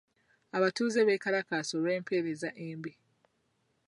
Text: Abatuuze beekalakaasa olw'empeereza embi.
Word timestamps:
Abatuuze 0.57 0.99
beekalakaasa 1.07 1.73
olw'empeereza 1.79 2.49
embi. 2.67 2.91